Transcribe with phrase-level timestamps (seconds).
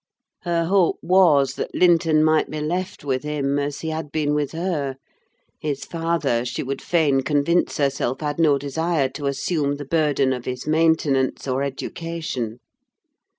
[0.41, 4.51] Her hope was that Linton might be left with him, as he had been with
[4.51, 4.95] her:
[5.59, 10.45] his father, she would fain convince herself, had no desire to assume the burden of
[10.45, 12.61] his maintenance or education.